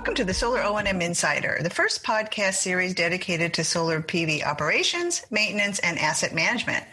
[0.00, 5.26] Welcome to the Solar O&M Insider, the first podcast series dedicated to solar PV operations,
[5.30, 6.86] maintenance, and asset management.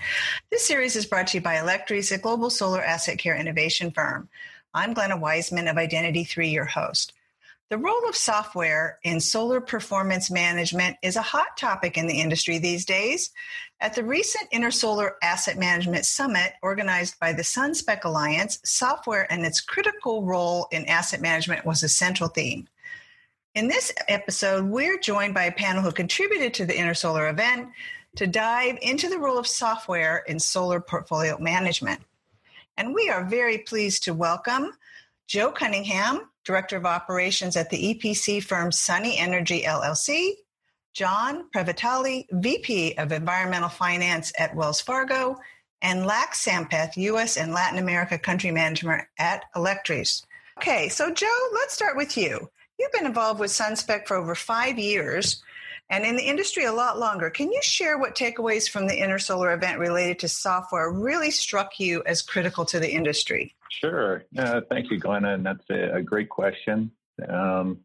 [0.52, 4.28] This series is brought to you by Alectris, a global solar asset care innovation firm.
[4.74, 7.14] I'm Glenna Wiseman of Identity 3, your host.
[7.70, 12.58] The role of software in solar performance management is a hot topic in the industry
[12.58, 13.32] these days.
[13.80, 19.62] At the recent Intersolar Asset Management Summit organized by the SunSpec Alliance, software and its
[19.62, 22.68] critical role in asset management was a central theme.
[23.58, 27.70] In this episode, we're joined by a panel who contributed to the Intersolar event
[28.16, 32.00] to dive into the role of software in solar portfolio management.
[32.78, 34.74] And we are very pleased to welcome
[35.26, 40.34] Joe Cunningham, Director of Operations at the EPC firm Sunny Energy LLC,
[40.94, 45.36] John Previtali, VP of Environmental Finance at Wells Fargo,
[45.82, 47.38] and Lax Sampath, U.S.
[47.38, 50.28] and Latin America Country Manager at Alectris.
[50.60, 52.52] Okay, so Joe, let's start with you.
[52.80, 55.42] You've been involved with SunSpec for over five years
[55.90, 57.30] and in the industry a lot longer.
[57.30, 62.04] Can you share what takeaways from the Intersolar event related to software really struck you
[62.06, 63.56] as critical to the industry?
[63.72, 64.24] Sure.
[64.38, 65.34] Uh, thank you, Glenna.
[65.34, 66.92] And that's a, a great question.
[67.28, 67.80] Um,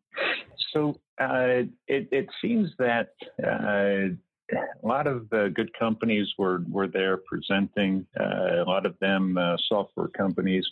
[0.73, 3.11] so uh, it, it, seems that
[3.43, 4.15] uh,
[4.53, 9.39] a lot of the good companies were, were there presenting, uh, a lot of them
[9.39, 10.67] uh, software companies.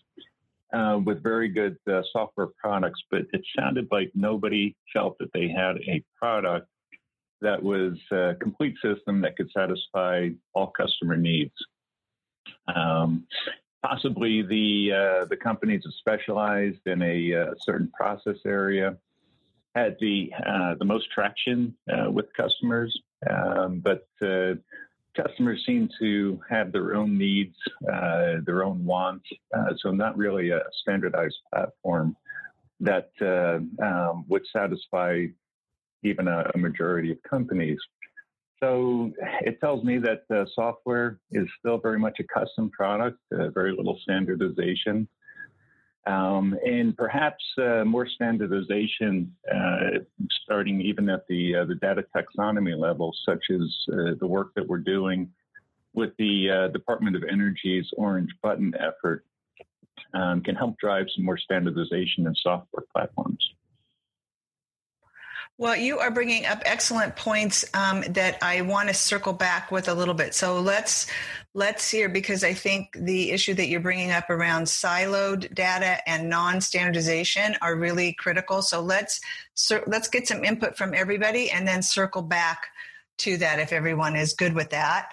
[0.73, 1.77] Uh, with very good
[2.13, 6.69] software products, but it sounded like nobody felt that they had a product
[7.41, 11.55] that was a complete system that could satisfy all customer needs.
[12.75, 13.27] Um,
[13.83, 18.97] possibly the uh, the companies that specialized in a uh, certain process area
[19.75, 22.97] had the uh, the most traction uh, with customers,
[23.29, 24.55] um, but uh,
[25.17, 27.57] customers seem to have their own needs,
[27.93, 29.27] uh, their own wants,
[29.79, 32.17] so not really a standardized platform
[32.81, 33.11] that
[33.83, 35.27] um, would satisfy
[36.03, 37.79] even a, a majority of companies.
[38.63, 43.49] So it tells me that uh, software is still very much a custom product, uh,
[43.51, 45.09] very little standardization.
[46.07, 50.01] Um, and perhaps uh, more standardization, uh,
[50.43, 53.61] starting even at the uh, the data taxonomy level, such as
[53.93, 55.31] uh, the work that we're doing
[55.93, 59.25] with the Department of Energy's Orange Button effort,
[60.15, 63.45] um, can help drive some more standardization in software platforms.
[65.61, 69.89] Well, you are bringing up excellent points um, that I want to circle back with
[69.89, 70.35] a little bit.
[70.35, 71.07] So let's
[71.53, 76.31] let's hear because I think the issue that you're bringing up around siloed data and
[76.31, 78.63] non-standardization are really critical.
[78.63, 79.21] So let's
[79.87, 82.69] let's get some input from everybody and then circle back
[83.19, 85.11] to that if everyone is good with that.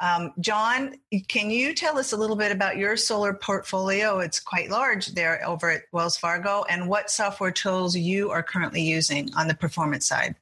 [0.00, 0.94] Um, John,
[1.28, 4.18] can you tell us a little bit about your solar portfolio?
[4.18, 8.82] It's quite large there over at Wells Fargo, and what software tools you are currently
[8.82, 10.34] using on the performance side.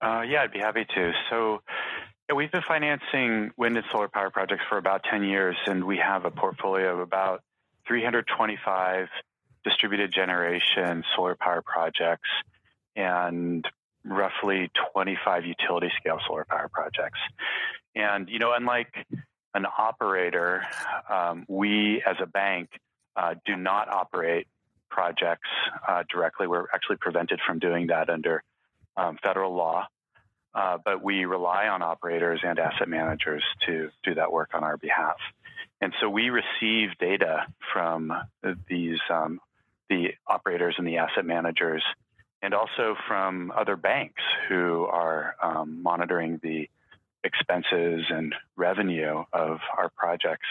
[0.00, 1.12] Uh, yeah, I'd be happy to.
[1.30, 1.62] So,
[2.28, 5.98] yeah, we've been financing wind and solar power projects for about 10 years, and we
[5.98, 7.42] have a portfolio of about
[7.86, 9.08] 325
[9.64, 12.28] distributed generation solar power projects
[12.96, 13.66] and
[14.04, 17.18] roughly 25 utility scale solar power projects.
[17.94, 18.92] And, you know, unlike
[19.54, 20.62] an operator,
[21.10, 22.70] um, we as a bank
[23.16, 24.46] uh, do not operate
[24.90, 25.48] projects
[25.86, 26.46] uh, directly.
[26.46, 28.42] We're actually prevented from doing that under
[28.96, 29.86] um, federal law.
[30.54, 34.76] Uh, but we rely on operators and asset managers to do that work on our
[34.76, 35.16] behalf.
[35.80, 38.12] And so we receive data from
[38.68, 39.40] these um,
[39.88, 41.82] the operators and the asset managers,
[42.42, 46.68] and also from other banks who are um, monitoring the
[47.24, 50.46] expenses and revenue of our projects.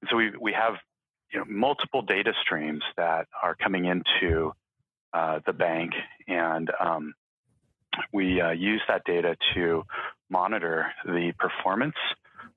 [0.00, 0.74] And so we, we have
[1.32, 4.52] you know, multiple data streams that are coming into
[5.12, 5.92] uh, the bank,
[6.28, 7.14] and um,
[8.12, 9.84] we uh, use that data to
[10.28, 11.94] monitor the performance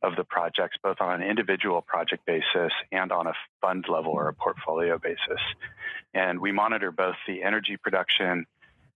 [0.04, 4.30] of the projects, both on an individual project basis and on a fund level or
[4.30, 5.42] a portfolio basis.
[6.14, 8.46] And we monitor both the energy production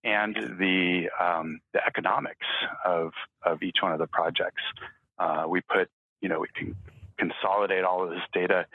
[0.04, 2.48] and the um, the economics
[2.86, 3.12] of
[3.44, 4.62] of each one of the projects.
[5.20, 5.90] Uh, we put,
[6.22, 6.76] you know, we can
[7.18, 8.66] consolidate all of this data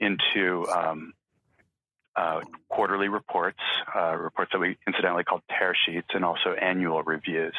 [0.00, 1.12] into um,
[2.16, 3.60] uh, quarterly reports,
[3.94, 7.54] uh, reports that we incidentally call tear sheets, and also annual reviews.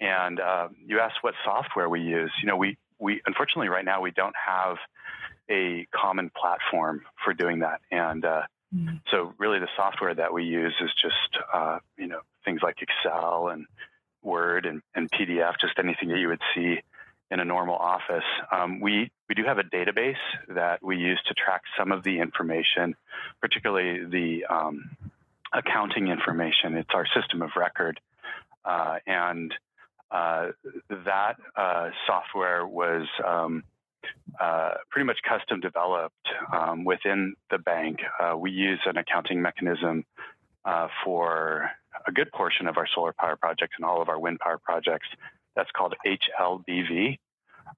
[0.00, 2.32] And uh, you asked what software we use.
[2.42, 4.76] You know, we we unfortunately right now we don't have
[5.50, 8.42] a common platform for doing that, and uh,
[8.74, 8.96] mm-hmm.
[9.10, 13.48] so really the software that we use is just uh, you know things like Excel
[13.48, 13.66] and
[14.22, 16.80] Word and, and PDF, just anything that you would see
[17.30, 18.24] in a normal office.
[18.50, 20.14] Um, we we do have a database
[20.48, 22.94] that we use to track some of the information,
[23.40, 24.96] particularly the um,
[25.52, 26.76] accounting information.
[26.76, 28.00] It's our system of record.
[28.64, 29.52] Uh, and
[30.10, 30.48] uh,
[30.90, 33.64] that uh, software was um,
[34.40, 37.98] uh, pretty much custom developed um, within the bank.
[38.20, 40.04] Uh, we use an accounting mechanism
[40.64, 41.70] uh, for
[42.06, 45.08] a good portion of our solar power projects and all of our wind power projects.
[45.54, 47.18] That's called HLBV,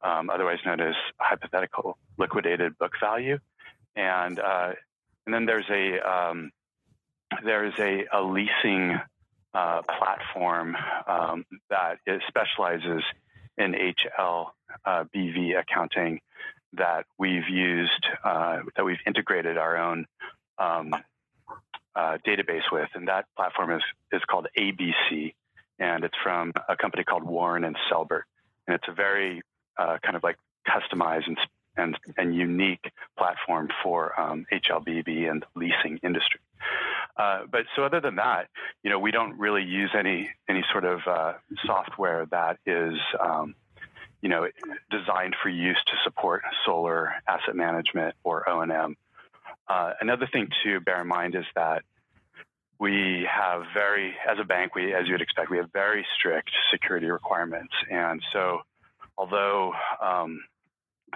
[0.02, 3.38] um, otherwise known as hypothetical liquidated book value.
[3.96, 4.38] And
[5.26, 6.50] and then there's a um,
[7.44, 8.98] there's a, a leasing
[9.54, 10.76] uh, platform
[11.06, 11.98] um, that
[12.28, 13.02] specializes
[13.56, 14.50] in HLBV
[14.84, 15.04] uh,
[15.58, 16.20] accounting
[16.74, 20.06] that we've used, uh, that we've integrated our own
[20.58, 20.94] um,
[21.94, 23.82] uh, database with, and that platform is
[24.12, 25.34] is called ABC,
[25.78, 28.22] and it's from a company called Warren and Selbert,
[28.66, 29.42] and it's a very
[29.78, 30.36] uh, kind of like
[30.66, 31.38] customized and
[31.76, 36.40] and, and unique platform for um, HLBV and the leasing industry.
[37.16, 38.48] Uh, but so other than that,
[38.82, 41.34] you know, we don't really use any any sort of uh,
[41.64, 43.54] software that is, um,
[44.24, 44.48] you know,
[44.90, 48.96] designed for use to support solar asset management or O and M.
[49.68, 51.82] Uh, another thing to bear in mind is that
[52.80, 57.10] we have very, as a bank, we, as you'd expect, we have very strict security
[57.10, 58.60] requirements, and so
[59.18, 60.42] although um,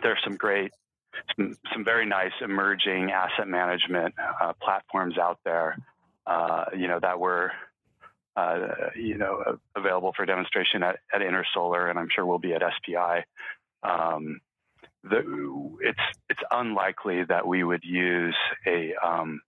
[0.03, 0.71] there's some great,
[1.35, 5.79] some, some very nice emerging asset management uh, platforms out there,
[6.27, 7.53] uh, you know, that were,
[8.97, 13.25] you know, available for demonstration at, at Intersolar, and I'm sure we'll be at SPI.
[13.83, 14.41] Um,
[15.05, 18.37] the, it's it's unlikely that we would use
[18.67, 19.41] a um,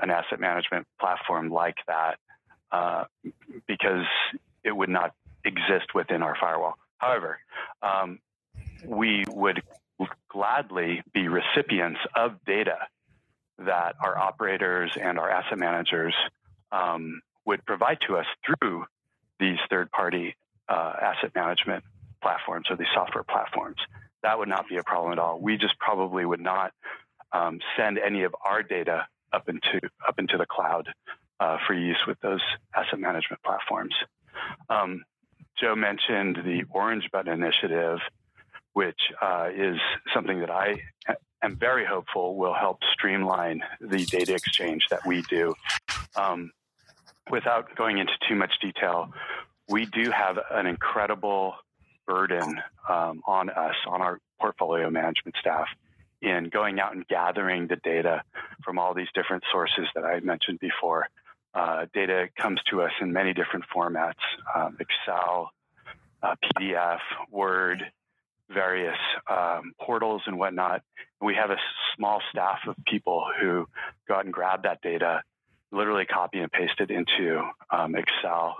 [0.00, 2.18] an asset management platform like that
[2.72, 3.04] uh,
[3.66, 4.06] because
[4.64, 5.14] it would not
[5.44, 6.74] exist within our firewall.
[6.98, 7.38] However,
[7.82, 8.18] um,
[8.84, 9.62] we would
[10.28, 12.78] gladly be recipients of data
[13.58, 16.14] that our operators and our asset managers
[16.72, 18.84] um, would provide to us through
[19.38, 20.36] these third party
[20.68, 21.84] uh, asset management
[22.22, 23.76] platforms or these software platforms.
[24.22, 25.38] That would not be a problem at all.
[25.38, 26.72] We just probably would not
[27.32, 30.88] um, send any of our data up into up into the cloud
[31.40, 32.40] uh, for use with those
[32.74, 33.94] asset management platforms.
[34.70, 35.04] Um,
[35.60, 37.98] Joe mentioned the Orange Button Initiative
[38.74, 39.78] which uh, is
[40.12, 40.76] something that I
[41.42, 45.54] am very hopeful will help streamline the data exchange that we do.
[46.16, 46.50] Um,
[47.30, 49.12] without going into too much detail,
[49.68, 51.54] we do have an incredible
[52.06, 55.66] burden um, on us, on our portfolio management staff,
[56.20, 58.22] in going out and gathering the data
[58.64, 61.08] from all these different sources that I mentioned before.
[61.54, 64.14] Uh, data comes to us in many different formats
[64.54, 65.50] um, Excel,
[66.22, 66.98] uh, PDF,
[67.30, 67.84] Word,
[68.50, 68.96] various
[69.30, 70.82] um, portals and whatnot.
[71.20, 71.56] We have a
[71.96, 73.66] small staff of people who
[74.08, 75.22] go out and grab that data,
[75.74, 78.56] literally copy and paste it into um, Excel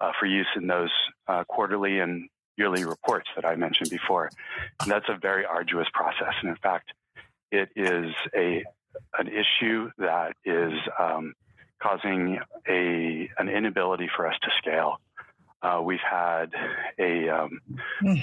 [0.00, 0.90] uh, for use in those
[1.28, 4.30] uh, quarterly and yearly reports that I mentioned before.
[4.80, 6.34] And that's a very arduous process.
[6.40, 6.92] And in fact,
[7.50, 8.64] it is a
[9.18, 11.34] an issue that is um,
[11.82, 15.00] causing a an inability for us to scale.
[15.62, 16.52] Uh, we've had
[16.98, 17.60] a um,
[18.00, 18.14] hmm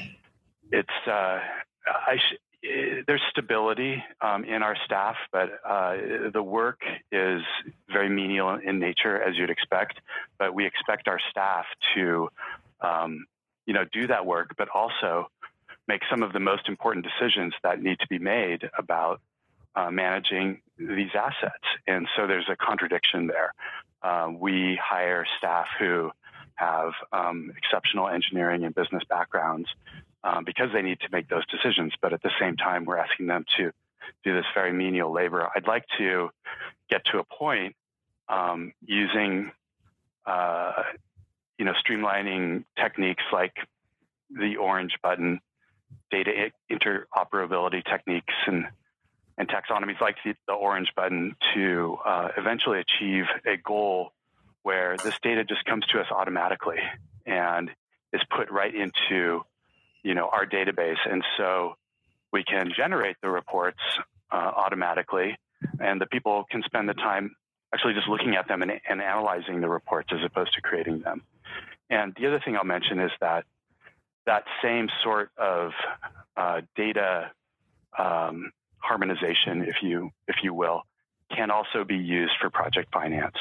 [0.72, 1.40] it's uh,
[1.86, 5.96] I sh- eh, there's stability um, in our staff, but uh,
[6.34, 7.42] the work is
[7.92, 10.00] very menial in nature, as you'd expect.
[10.38, 11.66] But we expect our staff
[11.96, 12.30] to,
[12.82, 13.26] um,
[13.66, 15.28] you know, do that work, but also
[15.88, 19.22] make some of the most important decisions that need to be made about
[19.76, 21.64] uh, managing these assets.
[21.88, 23.54] And so there's a contradiction there.
[24.04, 26.12] Uh, we hire staff who
[26.56, 29.68] have um, exceptional engineering and business backgrounds
[30.24, 31.94] um, because they need to make those decisions.
[32.02, 33.72] But at the same time, we're asking them to
[34.24, 35.48] do this very menial labor.
[35.56, 36.30] I'd like to
[36.90, 37.76] get to a point
[38.30, 39.52] um, using,
[40.26, 40.84] uh,
[41.58, 43.54] you know, streamlining techniques like
[44.30, 45.40] the orange button,
[46.10, 48.66] data interoperability techniques, and
[49.38, 54.12] and taxonomies like the, the orange button to uh, eventually achieve a goal
[54.62, 56.78] where this data just comes to us automatically
[57.26, 57.72] and
[58.14, 59.42] is put right into
[60.04, 60.98] you know, our database.
[61.10, 61.76] And so
[62.32, 63.80] we can generate the reports
[64.32, 65.38] uh, automatically,
[65.80, 67.36] and the people can spend the time
[67.74, 71.22] actually just looking at them and, and, analyzing the reports as opposed to creating them.
[71.90, 73.46] And the other thing I'll mention is that
[74.26, 75.72] that same sort of
[76.36, 77.32] uh, data
[77.98, 80.84] um, harmonization, if you if you will,
[81.36, 83.36] can also be used for project finance.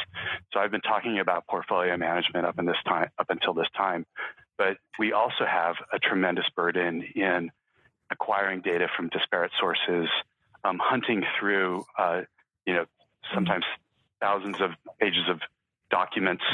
[0.52, 4.06] So I've been talking about portfolio management up in this time up until this time,
[4.60, 7.50] but we also have a tremendous burden in
[8.10, 10.06] acquiring data from disparate sources,
[10.64, 12.20] um, hunting through, uh,
[12.66, 12.84] you know,
[13.34, 13.64] sometimes
[14.20, 15.40] thousands of pages of
[15.90, 16.44] documents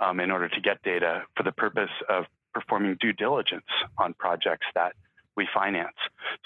[0.00, 3.68] um, in order to get data for the purpose of performing due diligence
[3.98, 4.94] on projects that
[5.36, 5.96] we finance.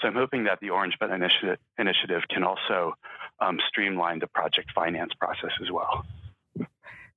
[0.01, 2.95] So I'm hoping that the Orange Button initiative, initiative can also
[3.39, 6.05] um, streamline the project finance process as well.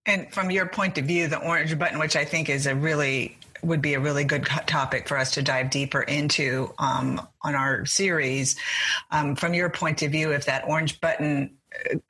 [0.07, 3.37] And from your point of view, the Orange Button, which I think is a really
[3.63, 7.85] would be a really good topic for us to dive deeper into um, on our
[7.85, 8.57] series.
[9.11, 11.57] Um, from your point of view, if that Orange Button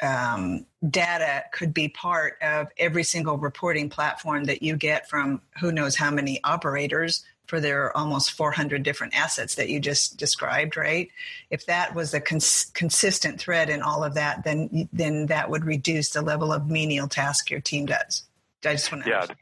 [0.01, 5.73] um, data could be part of every single reporting platform that you get from who
[5.73, 11.11] knows how many operators for their almost 400 different assets that you just described, right?
[11.51, 15.65] If that was a cons- consistent thread in all of that, then then that would
[15.65, 18.23] reduce the level of menial task your team does.
[18.65, 19.39] I just want to yeah, understand.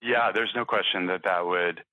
[0.00, 0.32] yeah.
[0.32, 1.84] There's no question that that would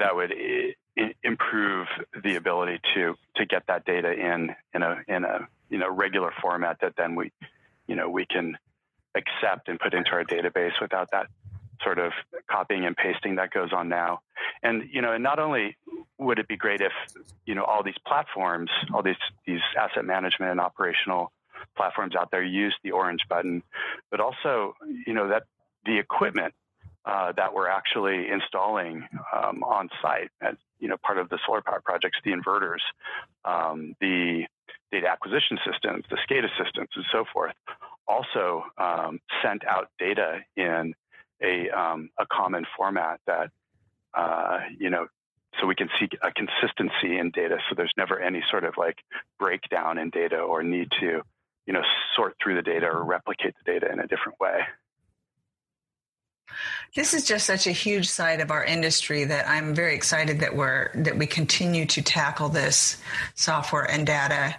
[0.00, 1.86] that would eh, I- improve
[2.24, 6.32] the ability to to get that data in in a in a you know regular
[6.42, 7.30] format that then we
[7.86, 8.58] you know we can
[9.14, 11.28] accept and put into our database without that
[11.82, 12.12] sort of
[12.50, 14.20] copying and pasting that goes on now.
[14.62, 15.76] And you know, and not only
[16.18, 16.92] would it be great if
[17.46, 19.16] you know all these platforms, all these
[19.46, 21.32] these asset management and operational
[21.76, 23.62] platforms out there use the orange button,
[24.10, 24.74] but also
[25.06, 25.44] you know that
[25.84, 26.54] the equipment
[27.04, 31.62] uh, that we're actually installing um, on site as you know part of the solar
[31.62, 32.82] power projects, the inverters,
[33.44, 34.44] um, the
[34.92, 37.54] data acquisition systems, the SCADA systems, and so forth,
[38.06, 40.94] also um, sent out data in
[41.42, 43.50] a um, a common format that
[44.14, 45.06] uh, you know
[45.60, 48.98] so we can see a consistency in data so there's never any sort of like
[49.38, 51.22] breakdown in data or need to
[51.66, 51.82] you know
[52.14, 54.60] sort through the data or replicate the data in a different way
[56.94, 60.56] this is just such a huge side of our industry that I'm very excited that
[60.56, 62.96] we're that we continue to tackle this
[63.34, 64.56] software and data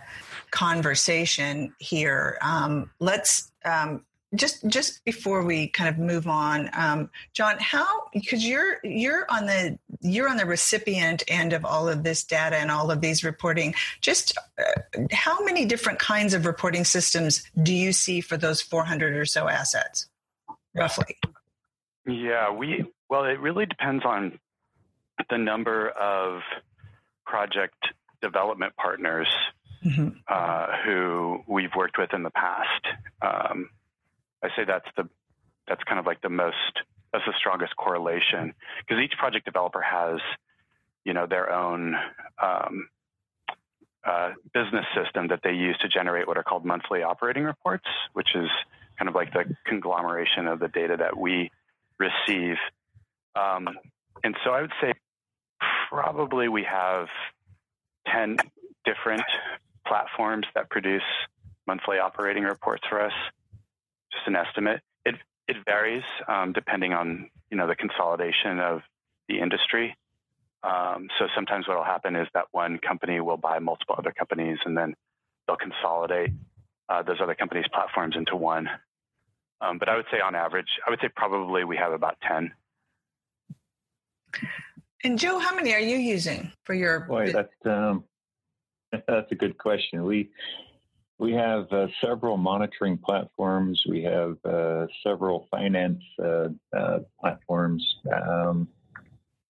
[0.52, 2.38] conversation here.
[2.42, 4.06] Um, let's um,
[4.36, 9.46] just just before we kind of move on, um, John, how because you're you're on
[9.46, 13.24] the you're on the recipient end of all of this data and all of these
[13.24, 13.74] reporting.
[14.02, 19.16] Just uh, how many different kinds of reporting systems do you see for those 400
[19.16, 20.08] or so assets,
[20.76, 21.18] roughly?
[22.06, 24.40] Yeah, we well, it really depends on
[25.30, 26.42] the number of
[27.26, 27.76] project
[28.22, 29.28] development partners
[29.84, 30.10] mm-hmm.
[30.28, 32.86] uh, who we've worked with in the past.
[33.22, 33.70] Um,
[34.43, 35.10] I say that's the
[35.67, 36.55] that's kind of like the most
[37.13, 40.19] that's the strongest correlation because each project developer has
[41.03, 41.96] you know their own
[42.41, 42.89] um,
[44.03, 48.29] uh, business system that they use to generate what are called monthly operating reports, which
[48.36, 48.50] is
[48.98, 51.51] kind of like the conglomeration of the data that we
[51.98, 52.55] receive.
[53.36, 53.67] Um,
[54.24, 54.93] and so I would say
[55.89, 57.08] probably we have
[58.08, 58.38] 10
[58.86, 59.24] different
[59.86, 61.03] platforms that produce
[61.67, 63.13] monthly operating reports for us
[64.12, 64.82] just an estimate.
[65.06, 65.16] It
[65.48, 68.82] it varies um, depending on you know the consolidation of
[69.28, 69.96] the industry.
[70.63, 74.58] Um, so sometimes what will happen is that one company will buy multiple other companies,
[74.66, 74.96] and then
[75.48, 76.32] they'll consolidate
[76.89, 78.70] uh, those other companies' platforms into one.
[79.62, 82.51] Um, but I would say on average, I would say probably we have about ten.
[85.04, 87.01] And Joe, how many are you using for your?
[87.01, 88.04] Boy, that's um,
[88.92, 90.04] that's a good question.
[90.04, 90.30] We
[91.20, 93.84] we have uh, several monitoring platforms.
[93.88, 97.98] We have uh, several finance uh, uh platforms.
[98.12, 98.70] Um,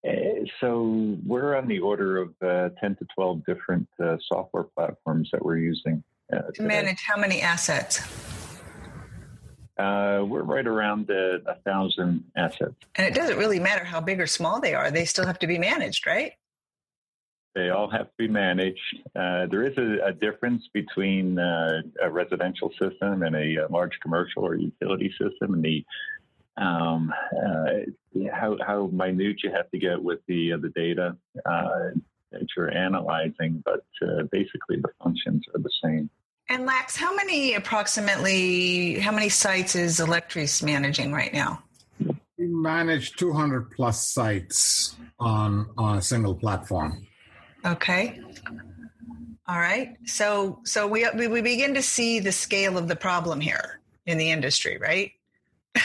[0.03, 5.29] eh, so we're on the order of uh, 10 to 12 different uh, software platforms
[5.31, 6.03] that we're using.
[6.31, 8.01] to manage how many assets?
[9.77, 12.75] we're right around a thousand assets.
[12.95, 15.47] And it doesn't really matter how big or small they are, they still have to
[15.47, 16.33] be managed, right?
[17.59, 18.79] They all have to be managed.
[19.13, 23.99] Uh, there is a, a difference between uh, a residential system and a, a, large
[24.01, 25.85] commercial or utility system, and the
[26.55, 31.89] um, uh, how, how minute you have to get with the uh, the data uh,
[32.31, 33.61] that you're analyzing.
[33.65, 36.09] But uh, basically, the functions are the same.
[36.47, 41.61] And Lax, how many approximately how many sites is Alectris managing right now?
[42.37, 47.05] We manage 200 plus sites on on a single platform.
[47.65, 48.21] Okay.
[49.47, 49.97] All right.
[50.05, 54.31] So so we we begin to see the scale of the problem here in the
[54.31, 55.11] industry, right?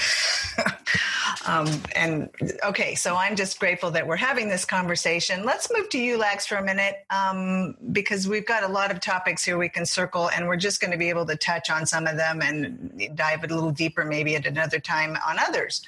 [1.46, 2.30] um, and
[2.64, 5.44] okay, so I'm just grateful that we're having this conversation.
[5.44, 9.00] Let's move to you, Lax, for a minute, um, because we've got a lot of
[9.00, 11.86] topics here we can circle, and we're just going to be able to touch on
[11.86, 15.82] some of them and dive a little deeper maybe at another time on others.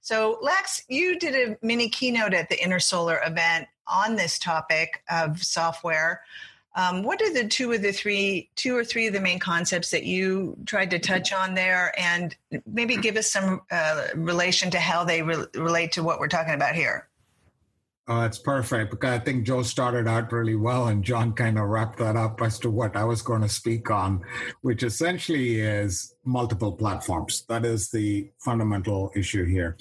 [0.00, 5.42] So, Lax, you did a mini keynote at the Intersolar event on this topic of
[5.42, 6.22] software.
[6.76, 9.90] Um, what are the two of the three, two or three of the main concepts
[9.90, 12.34] that you tried to touch on there, and
[12.66, 16.54] maybe give us some uh, relation to how they re- relate to what we're talking
[16.54, 17.08] about here?
[18.06, 21.68] Oh, that's perfect because I think Joe started out really well and John kind of
[21.68, 24.22] wrapped that up as to what I was going to speak on,
[24.60, 27.44] which essentially is multiple platforms.
[27.48, 29.78] That is the fundamental issue here.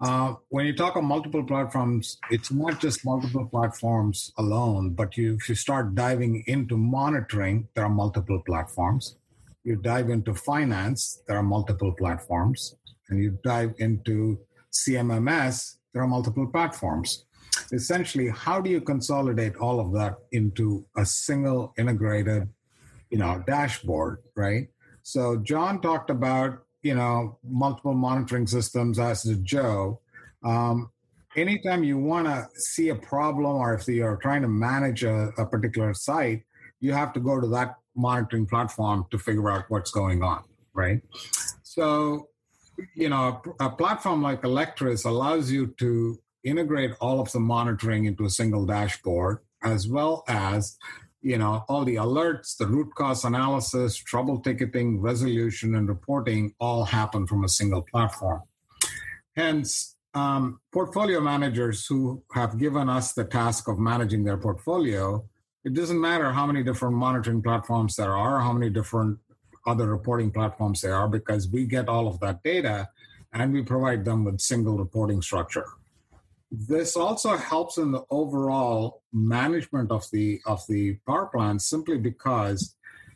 [0.00, 5.34] Uh, when you talk of multiple platforms, it's not just multiple platforms alone, but you,
[5.34, 9.16] if you start diving into monitoring, there are multiple platforms.
[9.62, 12.76] You dive into finance, there are multiple platforms.
[13.10, 14.40] And you dive into
[14.72, 17.26] CMMS, there are multiple platforms
[17.72, 22.48] essentially how do you consolidate all of that into a single integrated
[23.10, 24.68] you know dashboard right
[25.02, 30.00] so john talked about you know multiple monitoring systems as did joe.
[30.42, 30.90] Um,
[31.36, 35.46] anytime you want to see a problem or if you're trying to manage a, a
[35.46, 36.44] particular site
[36.80, 40.42] you have to go to that monitoring platform to figure out what's going on
[40.74, 41.00] right?
[41.62, 42.28] So
[42.94, 48.06] you know a, a platform like Alectris allows you to integrate all of the monitoring
[48.06, 50.78] into a single dashboard, as well as
[51.22, 56.84] you know all the alerts the root cause analysis trouble ticketing resolution and reporting all
[56.84, 58.42] happen from a single platform.
[59.36, 65.24] Hence um, portfolio managers who have given us the task of managing their portfolio
[65.64, 69.18] it doesn't matter how many different monitoring platforms there are how many different
[69.66, 72.88] other reporting platforms there are because we get all of that data
[73.32, 75.66] and we provide them with single reporting structure
[76.50, 82.74] this also helps in the overall management of the of the power plant simply because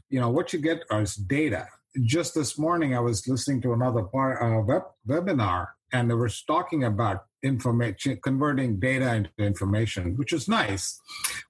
[0.08, 1.66] you know what you get is data.
[2.02, 6.30] Just this morning i was listening to another par, uh, web, webinar and they were
[6.46, 11.00] talking about information converting data into information which is nice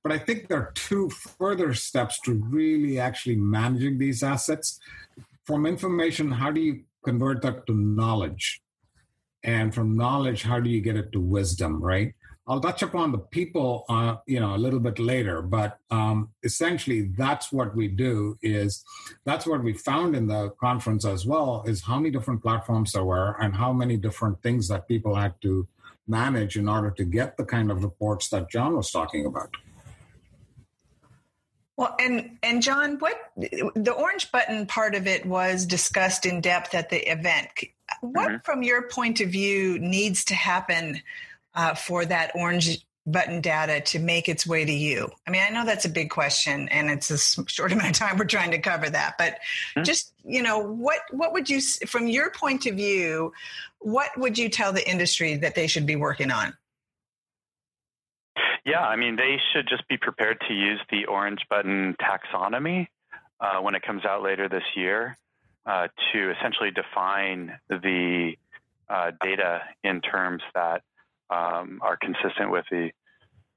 [0.02, 4.78] but i think there are two further steps to really actually managing these assets.
[5.46, 8.63] From information how do you convert that to knowledge
[9.44, 12.14] and from knowledge how do you get it to wisdom right
[12.48, 17.02] i'll touch upon the people uh, you know a little bit later but um, essentially
[17.16, 18.84] that's what we do is
[19.24, 23.04] that's what we found in the conference as well is how many different platforms there
[23.04, 25.68] were and how many different things that people had to
[26.08, 29.50] manage in order to get the kind of reports that john was talking about
[31.76, 36.72] well, and and John, what the orange button part of it was discussed in depth
[36.74, 37.48] at the event.
[38.04, 38.36] What, mm-hmm.
[38.44, 41.00] from your point of view, needs to happen
[41.54, 45.10] uh, for that orange button data to make its way to you?
[45.26, 48.18] I mean, I know that's a big question, and it's a short amount of time
[48.18, 49.14] we're trying to cover that.
[49.18, 49.38] But
[49.74, 49.84] mm-hmm.
[49.84, 53.32] just you know, what what would you, from your point of view,
[53.78, 56.54] what would you tell the industry that they should be working on?
[58.66, 62.88] Yeah, I mean, they should just be prepared to use the orange button taxonomy
[63.40, 65.18] uh, when it comes out later this year
[65.66, 68.32] uh, to essentially define the
[68.88, 70.82] uh, data in terms that
[71.30, 72.90] um, are consistent with the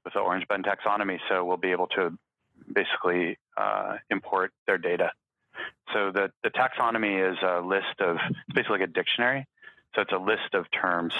[0.04, 1.18] with the orange button taxonomy.
[1.28, 2.16] So we'll be able to
[2.72, 5.12] basically uh, import their data.
[5.92, 9.46] So the the taxonomy is a list of it's basically like a dictionary.
[9.94, 11.12] So it's a list of terms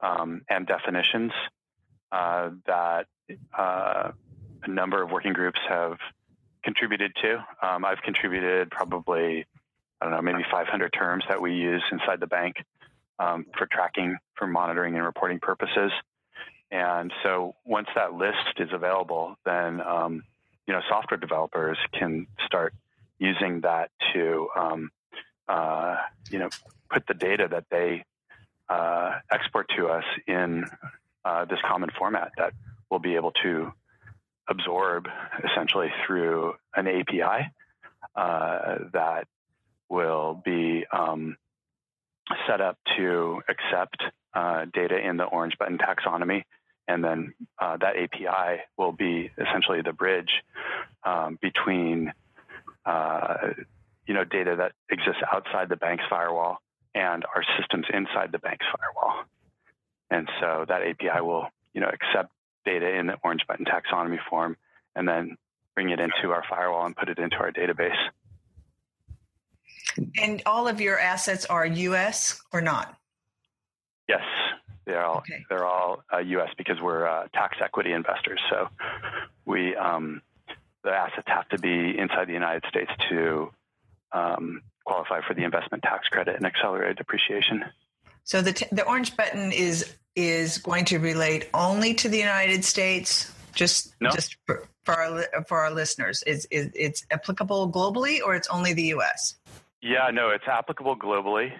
[0.00, 1.32] um, and definitions
[2.10, 3.06] uh, that
[3.56, 4.10] uh,
[4.62, 5.98] a number of working groups have
[6.64, 7.44] contributed to.
[7.62, 9.46] Um, I've contributed probably
[10.00, 12.56] I don't know, maybe 500 terms that we use inside the bank
[13.18, 15.90] um, for tracking, for monitoring and reporting purposes.
[16.70, 20.22] And so once that list is available, then um,
[20.66, 22.74] you know software developers can start
[23.18, 24.90] using that to um,
[25.48, 25.96] uh,
[26.30, 26.50] you know
[26.90, 28.04] put the data that they
[28.68, 30.64] uh, export to us in
[31.24, 32.52] uh, this common format that
[32.90, 33.72] we'll be able to
[34.48, 35.08] absorb
[35.44, 37.50] essentially through an API
[38.14, 39.26] uh, that
[39.88, 41.36] will be um,
[42.46, 44.02] set up to accept
[44.34, 46.44] uh, data in the orange button taxonomy.
[46.86, 50.30] And then uh, that API will be essentially the bridge
[51.04, 52.12] um, between
[52.86, 53.34] uh,
[54.06, 56.58] you know data that exists outside the bank's firewall
[56.94, 59.24] and our systems inside the bank's firewall.
[60.10, 62.30] And so that API will you know accept
[62.64, 64.56] data in the orange button taxonomy form
[64.96, 65.36] and then
[65.74, 67.96] bring it into our firewall and put it into our database.
[70.20, 72.40] And all of your assets are U.S.
[72.52, 72.96] or not?
[74.08, 74.22] Yes,
[74.86, 75.44] they're all okay.
[75.50, 76.48] they're all uh, U.S.
[76.56, 78.40] because we're uh, tax equity investors.
[78.50, 78.68] So
[79.44, 80.22] we um,
[80.82, 83.50] the assets have to be inside the United States to
[84.12, 87.64] um, qualify for the investment tax credit and accelerated depreciation.
[88.24, 92.64] So the t- the orange button is is going to relate only to the United
[92.64, 93.32] States.
[93.54, 94.10] Just no.
[94.10, 96.22] just for, for our for our listeners?
[96.24, 99.34] Is, is it's applicable globally, or it's only the U.S.?
[99.80, 101.52] Yeah, no, it's applicable globally.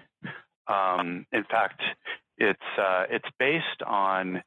[0.67, 1.81] Um, in fact,
[2.37, 4.43] it's uh, it's based on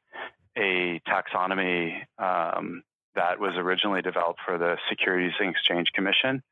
[0.57, 2.83] a taxonomy um,
[3.15, 6.43] that was originally developed for the Securities and Exchange Commission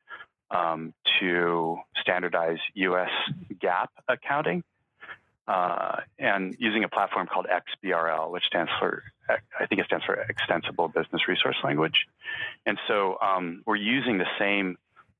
[0.50, 3.10] um, to standardize U.S.
[3.54, 4.64] GAAP accounting,
[5.46, 10.14] uh, and using a platform called XBRL, which stands for I think it stands for
[10.14, 12.06] Extensible Business Resource Language,
[12.66, 14.76] and so um, we're using the same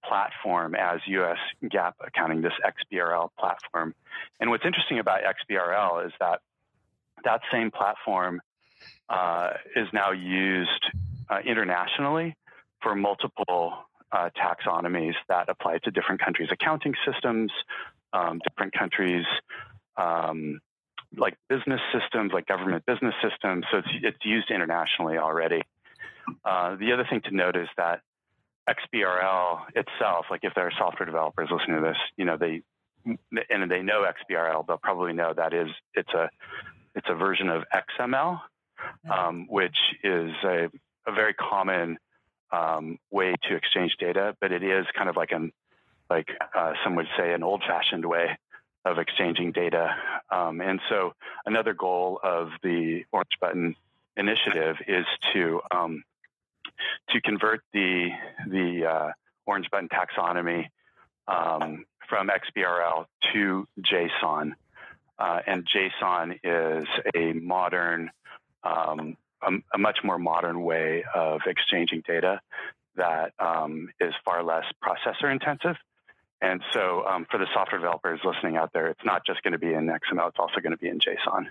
[0.07, 3.95] platform as US GAAP accounting, this XBRL platform.
[4.41, 6.41] And what's interesting about XBRL is that
[7.25, 8.41] that same platform
[9.09, 10.85] uh, is now used
[11.31, 12.35] uh, internationally
[12.83, 13.75] for multiple
[14.11, 17.51] uh, taxonomies that apply to different countries' accounting systems,
[18.13, 19.25] um, different countries'
[19.97, 20.61] um,
[21.17, 23.65] like business systems, like government business systems.
[23.71, 25.63] So it's, it's used internationally already.
[26.45, 28.01] Uh, the other thing to note is that
[28.69, 32.63] XBRL itself, like if there are software developers listening to this, you know, they
[33.51, 36.31] and they know XBRL, they'll probably know that is it's a
[36.95, 38.41] it's a version of XML,
[39.11, 40.71] um, which is a,
[41.07, 41.99] a very common
[42.53, 45.53] um, way to exchange data, but it is kind of like an
[46.11, 48.39] like uh, some would say an old-fashioned way
[48.85, 49.95] of exchanging data.
[50.31, 51.15] Um, and so
[51.47, 53.75] another goal of the Orange Button
[54.17, 56.05] initiative is to um,
[57.11, 58.09] to convert the
[58.49, 59.13] the uh,
[59.47, 60.67] Orange Button taxonomy
[61.29, 64.53] um, from XBRL to JSON.
[65.19, 68.11] Uh, and JSON is a modern,
[68.65, 72.41] um, a, a, much more modern way of exchanging data
[72.97, 75.77] that um, is far less processor intensive.
[76.41, 79.59] And so, um, for the software developers listening out there, it's not just going to
[79.59, 81.47] be in XML; it's also going to be in JSON.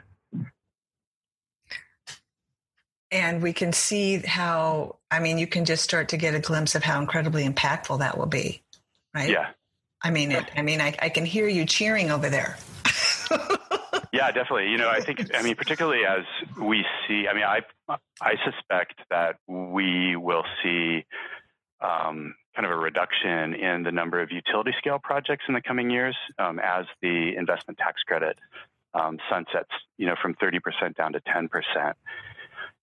[3.12, 6.76] And we can see how i mean you can just start to get a glimpse
[6.76, 8.62] of how incredibly impactful that will be
[9.14, 9.30] right?
[9.30, 9.50] Yeah.
[10.04, 12.58] I mean it i mean i, I can hear you cheering over there.
[14.14, 14.70] Yeah definitely.
[14.70, 16.26] You know i think i mean particularly as
[16.60, 17.62] we see i mean i
[18.22, 21.06] i suspect that we will see
[21.82, 25.90] um, kind of a reduction in the number of utility scale projects in the coming
[25.90, 28.38] years um, as the investment tax credit
[28.94, 31.94] um, sunsets you know from 30% down to 10%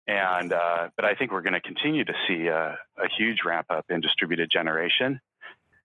[0.08, 3.66] and uh, but I think we're going to continue to see a, a, huge ramp
[3.68, 5.20] up in distributed generation,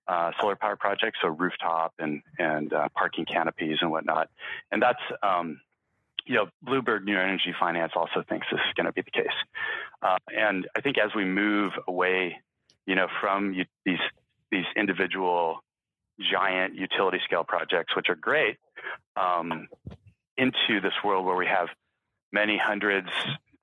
[0.07, 4.29] uh, solar power projects, so rooftop and and uh, parking canopies and whatnot.
[4.71, 5.59] And that's um,
[6.25, 9.38] you know Bloomberg New Energy Finance also thinks this is going to be the case.
[10.01, 12.39] Uh, and I think as we move away,
[12.86, 13.53] you know, from
[13.86, 13.99] these
[14.51, 15.62] these individual
[16.31, 18.57] giant utility scale projects, which are great,
[19.17, 19.67] um,
[20.38, 21.67] into this world where we have
[22.31, 23.09] many hundreds,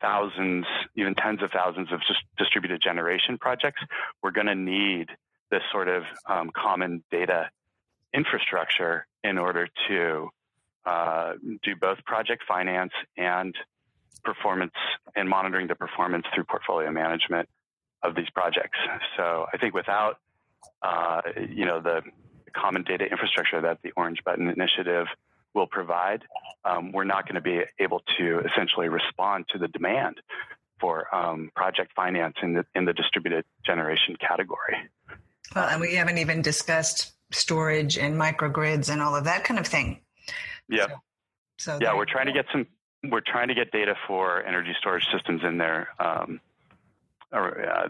[0.00, 3.82] thousands, even tens of thousands of just distributed generation projects,
[4.22, 5.08] we're going to need
[5.50, 7.50] this sort of um, common data
[8.14, 10.28] infrastructure in order to
[10.86, 11.32] uh,
[11.62, 13.54] do both project finance and
[14.24, 14.72] performance
[15.14, 17.48] and monitoring the performance through portfolio management
[18.02, 18.78] of these projects.
[19.16, 20.18] So I think without
[20.82, 22.02] uh, you know the
[22.54, 25.06] common data infrastructure that the Orange Button Initiative
[25.54, 26.22] will provide,
[26.64, 30.20] um, we're not going to be able to essentially respond to the demand
[30.80, 34.76] for um, project finance in the in the distributed generation category.
[35.54, 39.66] Well, and we haven't even discussed storage and microgrids and all of that kind of
[39.66, 40.00] thing.
[40.68, 40.86] Yeah.
[40.86, 40.94] So,
[41.58, 42.66] so yeah, we're trying to get some.
[43.04, 46.40] We're trying to get data for energy storage systems in there um,
[47.32, 47.88] or, uh,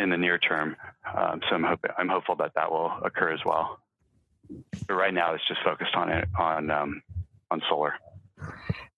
[0.00, 0.76] in the near term.
[1.14, 3.78] Um, so I'm hoping I'm hopeful that that will occur as well.
[4.86, 7.02] But right now, it's just focused on it on um,
[7.50, 7.94] on solar.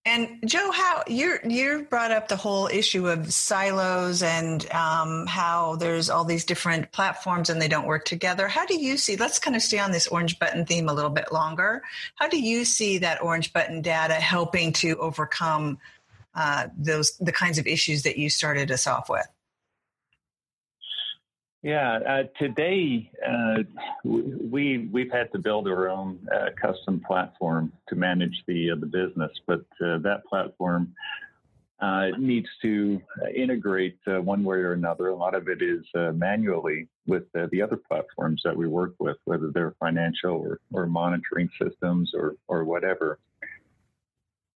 [0.06, 5.76] And Joe, how you you brought up the whole issue of silos and um, how
[5.76, 8.48] there's all these different platforms and they don't work together.
[8.48, 9.16] How do you see?
[9.16, 11.82] Let's kind of stay on this orange button theme a little bit longer.
[12.14, 15.78] How do you see that orange button data helping to overcome
[16.34, 19.26] uh, those the kinds of issues that you started us off with?
[21.62, 23.62] Yeah, uh, today uh,
[24.02, 28.86] we we've had to build our own uh, custom platform to manage the uh, the
[28.86, 30.94] business, but uh, that platform
[31.80, 33.02] uh, needs to
[33.36, 35.08] integrate one way or another.
[35.08, 39.50] A lot of it is manually with the other platforms that we work with, whether
[39.52, 43.18] they're financial or, or monitoring systems or or whatever.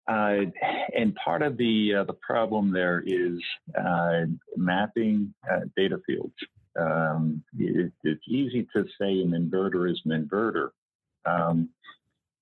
[0.08, 3.40] And part of the the problem there is
[4.56, 5.34] mapping
[5.78, 6.36] data fields.
[6.80, 10.70] Um, it, it's easy to say an inverter is an inverter,
[11.26, 11.70] um,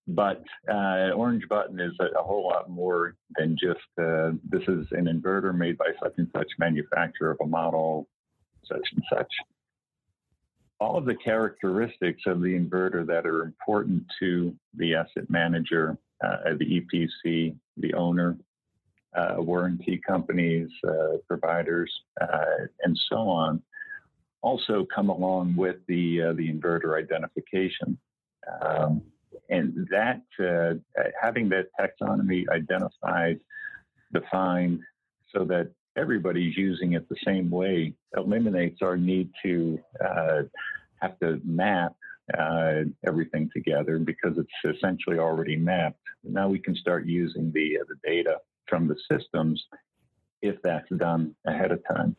[0.08, 4.88] but uh, Orange Button is a, a, whole lot more than just uh, this is
[4.92, 8.08] an inverter made by such and such manufacturer of a model
[8.66, 9.32] such and such.
[10.80, 16.54] All of the characteristics of the inverter that are important to the asset manager, uh,
[16.58, 18.38] the EPC, the owner,
[19.16, 23.62] uh, warranty companies, uh, providers, uh, and so on,
[24.42, 27.98] also come along with the uh, the inverter identification.
[28.62, 29.02] Um,
[29.50, 33.40] and that uh, having that taxonomy identified,
[34.14, 34.80] defined,
[35.36, 39.78] so that everybody's using it the same way eliminates our need to
[41.02, 41.94] have to map
[43.06, 46.01] everything together because it's essentially already mapped.
[46.24, 49.64] Now we can start using the uh, the data from the systems
[50.42, 52.16] if that's done ahead of time.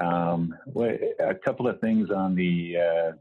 [0.00, 0.54] Um,
[1.20, 3.12] a couple of things on the uh,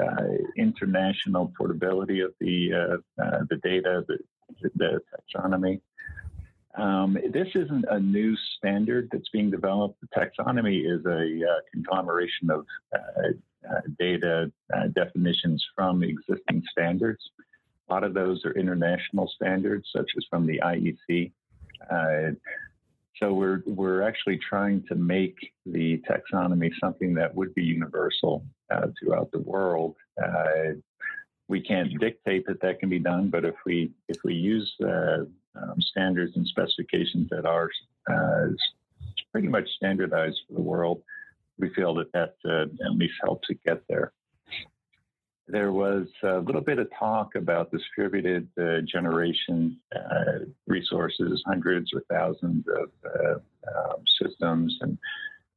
[0.00, 4.18] uh, international portability of the uh, uh, the data, the,
[4.76, 5.00] the
[5.34, 5.80] taxonomy.
[6.78, 9.98] Um, this isn't a new standard that's being developed.
[10.02, 14.52] The taxonomy is a uh, conglomeration of uh, data
[14.94, 17.30] definitions from existing standards.
[17.88, 21.30] A lot of those are international standards, such as from the IEC.
[23.20, 28.88] So we're we're actually trying to make the taxonomy something that would be universal uh,
[28.98, 29.94] throughout the world.
[30.22, 30.74] Uh,
[31.48, 35.24] we can't dictate that that can be done, but if we if we use uh,
[35.54, 37.70] um, standards and specifications that are
[38.10, 38.48] uh,
[39.32, 41.00] pretty much standardized for the world,
[41.58, 44.12] we feel that that uh, at least helps it get there
[45.48, 52.02] there was a little bit of talk about distributed uh, generation uh, resources, hundreds or
[52.10, 54.98] thousands of uh, um, systems and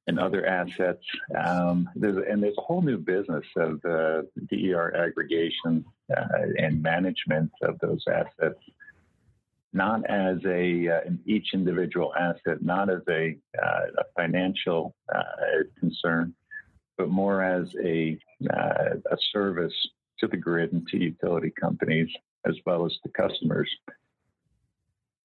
[0.07, 1.03] and other assets.
[1.37, 6.23] Um, there's, and there's a whole new business of uh, DER aggregation uh,
[6.57, 8.59] and management of those assets,
[9.71, 14.95] not as a uh, each individual asset, not as a, a financial
[15.79, 16.33] concern,
[16.99, 18.19] but more as a
[18.53, 19.73] uh, a service
[20.19, 22.09] to the grid and to utility companies
[22.45, 23.73] as well as to customers.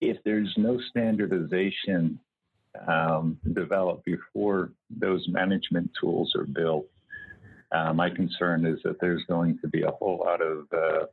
[0.00, 2.20] If there's no standardization
[2.86, 6.86] um, developed before those management tools are built,
[7.72, 11.06] uh, my concern is that there's going to be a whole lot of uh,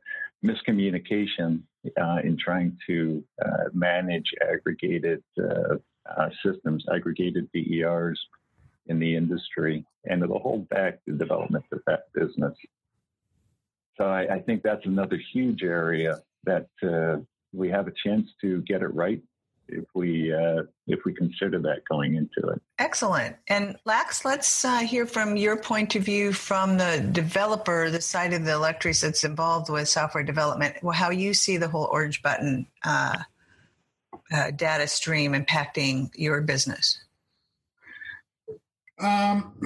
[0.44, 1.62] miscommunication
[2.00, 5.74] uh, in trying to uh, manage aggregated uh,
[6.16, 8.20] uh, systems, aggregated DERs
[8.86, 12.54] in the industry, and it'll hold back the development of that business.
[13.96, 18.62] So I, I think that's another huge area that uh, we have a chance to
[18.62, 19.22] get it right
[19.68, 22.60] if we uh, if we consider that going into it.
[22.78, 23.36] Excellent.
[23.48, 28.32] And Lax, let's uh, hear from your point of view from the developer, the side
[28.32, 32.66] of the Alectris that's involved with software development, how you see the whole Orange Button
[32.84, 33.18] uh,
[34.32, 37.02] uh data stream impacting your business.
[38.98, 39.58] Um,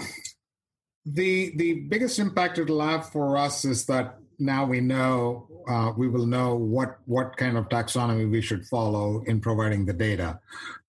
[1.04, 6.08] the the biggest impact it'll have for us is that now we know uh, we
[6.08, 10.40] will know what what kind of taxonomy we should follow in providing the data.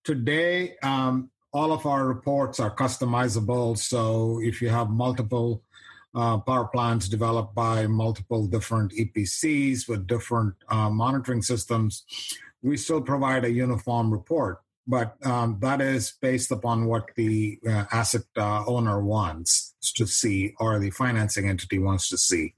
[0.04, 3.78] Today, um, all of our reports are customizable.
[3.78, 5.62] So if you have multiple
[6.14, 12.04] uh, power plants developed by multiple different EPCs with different uh, monitoring systems,
[12.62, 17.84] we still provide a uniform report but um, that is based upon what the uh,
[17.92, 22.54] asset uh, owner wants to see or the financing entity wants to see.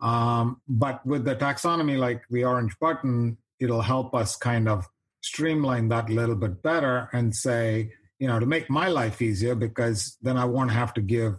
[0.00, 4.86] Um, but with the taxonomy like the orange button, it'll help us kind of
[5.20, 9.54] streamline that a little bit better and say, you know, to make my life easier
[9.54, 11.34] because then I won't have to give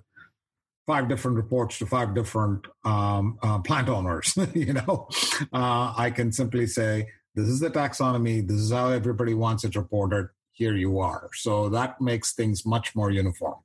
[0.86, 4.38] five different reports to five different um, uh, plant owners.
[4.54, 5.08] you know,
[5.54, 8.46] uh, I can simply say, this is the taxonomy.
[8.46, 10.30] This is how everybody wants it reported.
[10.52, 11.30] Here you are.
[11.34, 13.60] So that makes things much more uniform.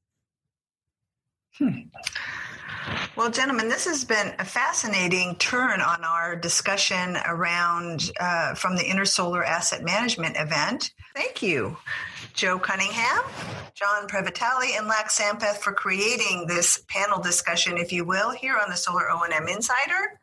[1.59, 1.81] Hmm.
[3.17, 8.83] Well, gentlemen, this has been a fascinating turn on our discussion around uh, from the
[8.83, 10.93] Intersolar Asset Management event.
[11.15, 11.77] Thank you,
[12.35, 13.23] Joe Cunningham,
[13.75, 18.69] John Previtali, and Lax Sampath for creating this panel discussion, if you will, here on
[18.69, 20.21] the Solar O&M Insider.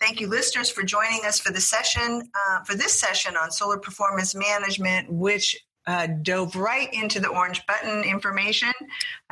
[0.00, 3.78] Thank you, listeners, for joining us for the session uh, for this session on solar
[3.78, 5.56] performance management, which
[5.88, 8.72] uh, dove right into the orange button information.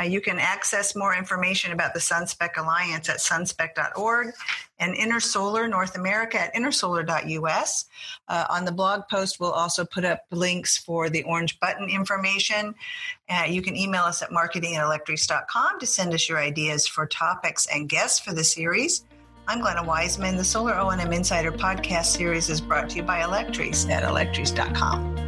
[0.01, 4.33] Uh, you can access more information about the SunSpec Alliance at sunspec.org
[4.79, 7.85] and Intersolar North America at intersolar.us.
[8.29, 12.75] Uh, on the blog post, we'll also put up links for the orange button information.
[13.29, 17.07] Uh, you can email us at marketing at alectris.com to send us your ideas for
[17.07, 19.05] topics and guests for the series.
[19.49, 20.37] I'm Glenna Wiseman.
[20.37, 25.26] The Solar O&M Insider podcast series is brought to you by Alectris at alectris.com.